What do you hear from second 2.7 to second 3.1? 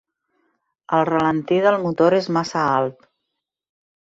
alt.